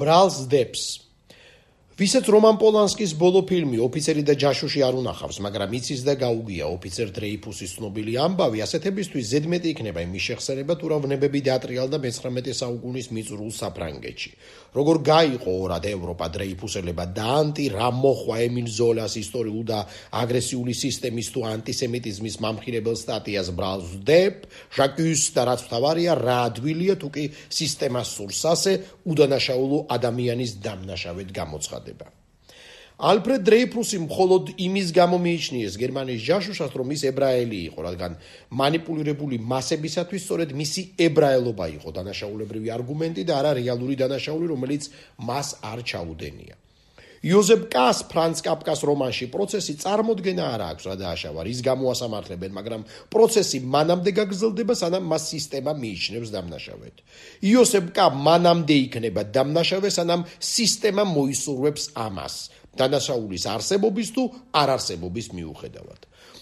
[0.00, 0.84] ბრალს დებს
[2.00, 7.10] ვისაც რომან პოლანსკის ბოლო ფილმი ოფიცერი და ჯაშუში არ უნახავს, მაგრამ იცის და გაუგია ოფიცერ
[7.12, 13.52] დრეიფუსის ცნობილი ამბავი, ასეთებისთვის ზედმეტი იქნება იმის შეხსენება, თუ რა ვნებები დაატრიალდა მე-19 საუკუნის მიწრულ
[13.52, 14.30] საფრანგეთში.
[14.70, 19.78] როგორ გაიყო ორად ევროპა დრეიფუსელება და ანტი რა მოხვა ემილ ზოლას ისტორიულ და
[20.14, 24.34] აგრესიული სისტემის თუ ანტისემიტიზმის მამხილებელ სტატიას ბრალზდებ,
[24.78, 28.72] ჟაკუს და რაც თავარია რა ადვილია თუ კი სისტემას სურს ასე
[29.10, 31.89] უდანაშაულო ადამიანის დამნაშავედ გამოცხადება.
[31.90, 32.10] ტარდება.
[33.00, 38.12] ალფრედ დრეიფუსი მხოლოდ იმის გამო მიიჩნიეს გერმანიის ჯაშუშას, რომ ის ებრაელი იყო, რადგან
[38.60, 44.82] манипулиრებული მასებისათვის სწორედ მისი ებრაელობა იყო დანაშაულებრივი არგუმენტი და არა რეალური დანაშაული, რომელიც
[45.16, 46.54] მას არ ჩაუდენია.
[47.20, 53.58] იოზეფ კას ფრანც კაპკას რომანში პროცესი წარმოქმნა არ აქვს რა დააშავა, ის გამოასამართლებენ, მაგრამ პროცესი
[53.60, 56.96] მანამდე გაგრძელდება, სანამ მას სისტემა მიიჩნევს დამნაშავედ.
[57.44, 62.34] იოსებ კა მანამდე იქნება დამნაშავე, სანამ სისტემა მოისურვებს ამას,
[62.80, 64.22] დანაშაულის არსებობის თუ
[64.56, 66.00] არარსებობის მიუხედავად.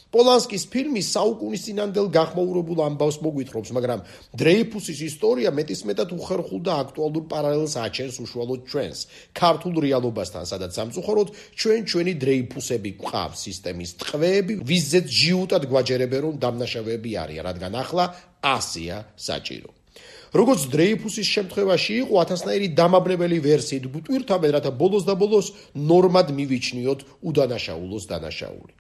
[0.09, 4.05] პოლანსკის ფილმი საუკუნის წინანდელ გახმაურებულ ამბავს მოგვითხრობს, მაგრამ
[4.41, 8.98] დრეიფუსის ისტორია მეტისმეტად უხერხულ და აქტუალურ პარალელს აჩენს უშუალოდ ჩვენს
[9.36, 11.29] ქართულ რეალობასთან, სადაც სამწუხაროდ
[11.61, 18.05] ჩვენ ჩვენი დრეიფუსები ყავს სისტემის ტყვეები, ვიზეთ ჯიუტად გვაჯერებენ რომ დამნაშავეები არიან, რადგან ახლა
[18.41, 19.69] ასია საჭირო.
[20.29, 28.05] როგორც დრეიფუსის შემთხვევაში იყო ათასნაირი დამაბნეველი ვერსიით, გვტვირთავენ, რათა ბოლოს და ბოლოს ნორმად მივიჩნიოთ უდანაშაულოს
[28.12, 28.78] დანაშაული.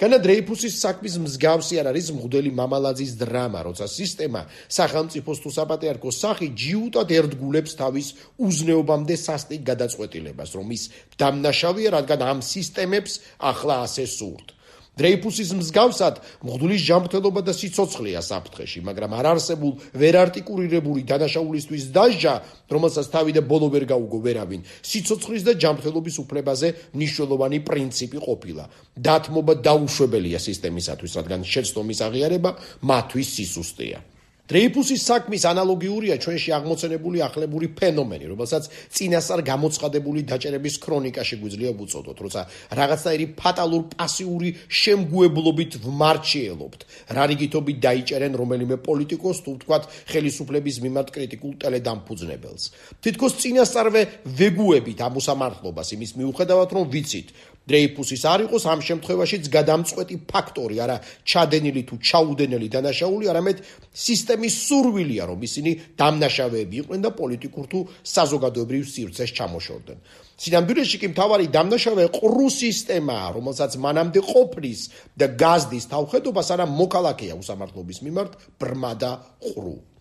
[0.00, 4.40] განა დრეიფუსის საქმის მსგავსი არ არის მღვდელი მამალაძის დრამა, როცა სისტემა
[4.78, 8.08] სახელმწიფოს თუ საპატრიარქოს სახი ჯიუტად ერთგულებს თავის
[8.42, 10.82] უზნეობამდე სასტიკ გადაწყვეტილებას, რომ ის
[11.14, 14.46] დამნაშავეა, რადგან ამ სისტემებს ახლა ასე სურთ.
[14.94, 22.34] დრეიფუსის მსგავსად მღვდლის ჯანმრთელობა და სიცოცხლეა საფრთხეში, მაგრამ არ არსებულ ვერარტიკულირებული დანაშაულისთვის დაჟა,
[22.70, 28.64] რომელსაც თავი და ბოლო ვერ გაუგო ვერავინ, სიცოცხლის და ჯანმრთელობის უფლებაზე მნიშვნელოვანი პრინციპი ყოფილა.
[28.94, 32.50] დათმობა დაუშვებელია სისტემისათვის, რადგან შეცდომის აღიარება
[32.86, 34.13] მათთვის სისუსტეა.
[34.44, 42.42] დრეიფუსის საქმის ანალოგიურია ჩვენში აღმოცენებული ახლებური ფენომენი, რომელსაც წინასწარ გამოცხადებული დაჭერების ქრონიკაში გვიძლია ვუწოდოთ, როცა
[42.76, 46.80] რაღაცნაირი ფატალურ პასიური შემგუებლობით ვმარჩიელობთ,
[47.16, 52.64] რა რიგითობით დაიჭერენ რომელიმე პოლიტიკოს თუ ვთქვათ ხელისუფლების მიმართ კრიტიკულ ტელედამფუძნებელს.
[53.00, 57.28] თითქოს წინასწარვე ვეგუებით ამ უსამართლობას იმის მიუხედავად, რომ ვიცით,
[57.64, 63.56] დრეიფუსის არ იყოს ამ შემთხვევაშიც გადამწყვეტი ფაქტორი, არა ჩადენილი თუ ჩაუდენელი დანაშაული, არამედ
[63.94, 69.98] სისტემის სურვილია, რომ ისინი დამნაშავეები იყვნენ და პოლიტიკურ თუ საზოგადოებრივ სივრცეს ჩამოშორდნენ.
[70.34, 74.80] სინამდვილეში კი მთავარი დამნაშავე ყრუ სისტემაა, რომელსაც მანამდე ყოფნის
[75.16, 79.93] და გაზდის თავხედობა სანამ მოქალაქეა უსამართლობის მიმართ ბრმა და ყრუ.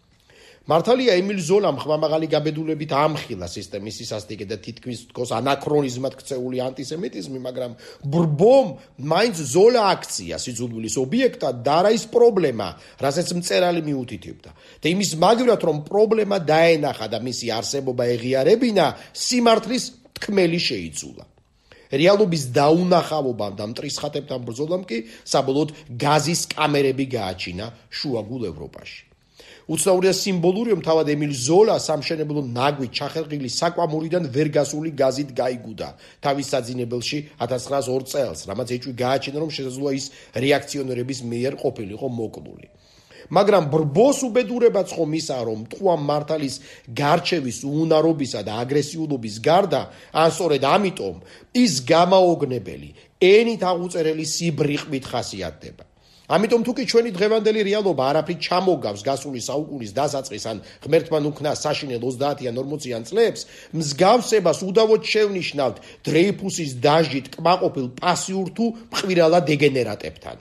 [0.64, 7.74] მართალია ემილ ზოლამ ხმამაღალი გაბედულებით ამხილა სისტემის სისასტიკე და თითქმის თქოს ანაქრონიზმად ქცეული ანტისემიტიზმი, მაგრამ
[8.08, 8.70] ბრბომ
[9.12, 14.50] მაინც ზოლა აქცია სიძულვილის ობიექტად და არა ის პრობლემა, რასაც მწერალი მიუთითებდა.
[14.80, 19.84] და იმის მაგრად რომ პრობლემა დაენახა და მისი არსებობა ეღიარებინა, სიმართლის
[20.16, 21.26] თქმელი შეიცულა.
[21.92, 24.98] რეალობის დაუნახავობამ და მტრისხატებთან ბრძოლამ კი
[25.28, 25.70] საბოლოოდ
[26.00, 29.13] გაზის კამერები გააჩინა შუაგულ ევროპაში.
[29.72, 35.90] უცნაურია სიმბოლური რომ თავად ემილ ზოლა სამშენებლო ნაგვი ჩახერგილი საკვამურიდან ვერ გასული გაზით გაიგუდა.
[36.20, 40.06] თავის საძინებელში 1902 წელს რამაც ეჭვი გააჩინა რომ შესაძლოა ის
[40.44, 42.68] რეაქციონერების მიერ ყოფილიყო მოკლული.
[43.32, 46.56] მაგრამ ბრბოს უბედურებაც ხომ ისა რომ ტყუა მართალის
[46.92, 49.82] გარჩევის უნარობისა და აგრესიულობის გარდა
[50.12, 51.16] ან სწორედ ამიტომ
[51.64, 52.90] ის გამაოგნებელი
[53.24, 55.93] ენით აღუწერელი სიბრიყვით ხასიათდება
[56.32, 60.58] ამიტომ თუ კი ჩვენი დღევანდელი რეალობა არაფრით ჩამოგავს გასული საუკუნის დასაწყის ან
[60.88, 63.42] ღმერთთან უკნა საშინელ 30-იან 40-იან წლებს,
[63.76, 70.38] მსგავსებას უდავოდ შევნიშნავთ დრეიფუსის დაჟით კმაყოფილ პასიურ თუ მყირალა დეგენერატებთან.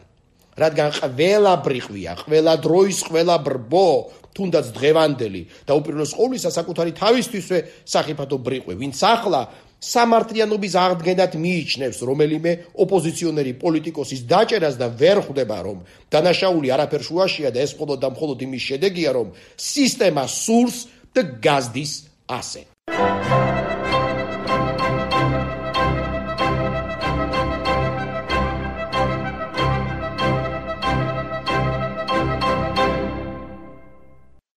[0.52, 3.88] რადგან ყველა ბრიყვია, ყველა დროის ყველა ბრბო,
[4.36, 7.58] თუნდაც დღევანდელი და უპირველეს ყოვლისა საკუთარი თავისთვისვე
[7.88, 9.40] სახიფათო ბრიყვი, ვინც ახლა
[9.82, 12.52] სამართლიანობის აღდგენად მიიჩნევს რომელიმე
[12.84, 15.78] ოპოზიციონერი პოლიტიკოსის დაჭერას და ვერ ხვდება რომ
[16.14, 21.92] დანაშაული არაფერ შუაშია და ეს მხოლოდ და მხოლოდ იმის შედეგია რომ სისტემა სურს და გაზდის
[22.30, 22.62] ასე.